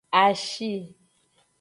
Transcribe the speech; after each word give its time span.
Ashi. 0.21 0.71